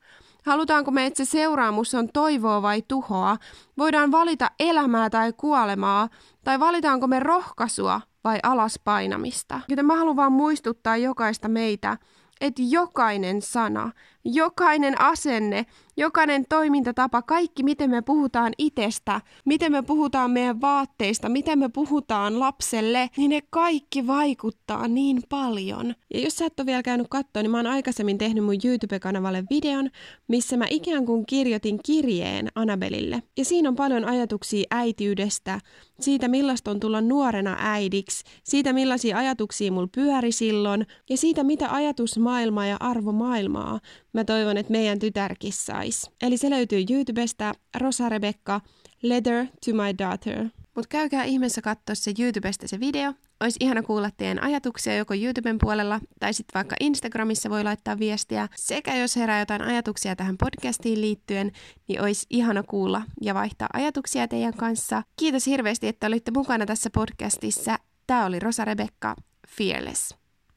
Halutaanko 0.45 0.91
me, 0.91 1.06
että 1.06 1.26
se 1.26 1.32
seuraamus 1.32 1.95
on 1.95 2.10
toivoa 2.13 2.62
vai 2.62 2.82
tuhoa? 2.88 3.38
Voidaan 3.78 4.12
valita 4.12 4.52
elämää 4.60 5.10
tai 5.10 5.34
kuolemaa, 5.34 6.10
tai 6.43 6.60
valitaanko 6.60 7.08
me 7.08 7.19
rohkaisua 7.19 8.02
vai 8.23 8.39
alaspainamista? 8.43 9.60
Joten 9.67 9.86
mä 9.86 9.95
haluan 9.95 10.15
vaan 10.15 10.32
muistuttaa 10.32 10.97
jokaista 10.97 11.47
meitä, 11.47 11.97
että 12.41 12.62
jokainen 12.69 13.41
sana, 13.41 13.91
jokainen 14.27 15.01
asenne, 15.01 15.65
jokainen 15.97 16.45
toimintatapa, 16.49 17.21
kaikki 17.21 17.63
miten 17.63 17.89
me 17.89 18.01
puhutaan 18.01 18.53
itsestä, 18.57 19.21
miten 19.45 19.71
me 19.71 19.81
puhutaan 19.81 20.31
meidän 20.31 20.61
vaatteista, 20.61 21.29
miten 21.29 21.59
me 21.59 21.69
puhutaan 21.69 22.39
lapselle, 22.39 23.09
niin 23.17 23.29
ne 23.29 23.41
kaikki 23.49 24.07
vaikuttaa 24.07 24.87
niin 24.87 25.21
paljon. 25.29 25.95
Ja 26.13 26.19
jos 26.19 26.37
sä 26.37 26.45
et 26.45 26.59
ole 26.59 26.65
vielä 26.65 26.83
käynyt 26.83 27.07
katsoa, 27.09 27.41
niin 27.41 27.51
mä 27.51 27.57
oon 27.57 27.67
aikaisemmin 27.67 28.17
tehnyt 28.17 28.43
mun 28.43 28.55
YouTube-kanavalle 28.65 29.43
videon, 29.49 29.89
missä 30.27 30.57
mä 30.57 30.65
ikään 30.69 31.05
kuin 31.05 31.25
kirjoitin 31.25 31.79
kirjeen 31.85 32.47
Annabelille. 32.55 33.23
Ja 33.37 33.45
siinä 33.45 33.69
on 33.69 33.75
paljon 33.75 34.05
ajatuksia 34.05 34.67
äitiydestä, 34.71 35.59
siitä 35.99 36.27
millaista 36.27 36.71
on 36.71 36.79
tulla 36.79 37.01
nuorena 37.01 37.57
äidiksi, 37.59 38.23
siitä 38.43 38.73
millaisia 38.73 39.17
ajatuksia 39.17 39.71
mulla 39.71 39.89
pyöri 39.95 40.31
silloin 40.31 40.85
ja 41.09 41.17
siitä 41.17 41.43
mitä 41.43 41.71
ajatusmaailmaa 41.71 42.65
ja 42.65 42.77
arvomaailmaa 42.79 43.79
mä 44.17 44.23
toivon, 44.23 44.58
että 44.58 44.71
meidän 44.71 44.99
tytärkin 44.99 45.53
sais. 45.53 46.10
Eli 46.21 46.38
se 46.38 46.49
löytyy 46.49 46.84
YouTubesta, 46.89 47.53
Rosa 47.77 48.10
Rebecca, 48.10 48.62
Letter 49.01 49.45
to 49.45 49.71
my 49.71 49.97
daughter. 49.97 50.45
Mutta 50.75 50.89
käykää 50.89 51.23
ihmeessä 51.23 51.62
katsoa 51.62 51.95
se 51.95 52.13
YouTubesta 52.19 52.67
se 52.67 52.80
video. 52.80 53.13
Olisi 53.39 53.58
ihana 53.60 53.84
kuulla 53.84 54.10
teidän 54.17 54.43
ajatuksia 54.43 54.95
joko 54.97 55.13
YouTuben 55.13 55.58
puolella 55.58 55.99
tai 56.19 56.34
sitten 56.34 56.53
vaikka 56.53 56.75
Instagramissa 56.80 57.49
voi 57.49 57.63
laittaa 57.63 57.99
viestiä. 57.99 58.47
Sekä 58.56 58.95
jos 58.95 59.15
herää 59.15 59.39
jotain 59.39 59.62
ajatuksia 59.62 60.15
tähän 60.15 60.38
podcastiin 60.38 61.01
liittyen, 61.01 61.51
niin 61.88 62.01
olisi 62.01 62.25
ihana 62.30 62.63
kuulla 62.63 63.01
ja 63.21 63.34
vaihtaa 63.34 63.67
ajatuksia 63.73 64.27
teidän 64.27 64.53
kanssa. 64.53 65.03
Kiitos 65.15 65.45
hirveästi, 65.45 65.88
että 65.88 66.08
olitte 66.08 66.32
mukana 66.32 66.65
tässä 66.65 66.89
podcastissa. 66.89 67.80
Tämä 68.08 68.25
oli 68.25 68.39
Rosa 68.39 68.65
Rebecca, 68.65 69.15
Fearless. 69.47 70.26